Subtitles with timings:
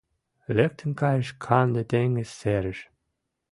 [0.57, 2.79] Лектын кайыш канде теҥыз серыш: